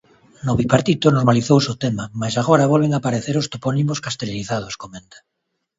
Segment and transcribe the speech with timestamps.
[0.45, 5.17] No bipartito normalizouse o tema, mais agora volven aparecer os topónimos castelanizados, comenta.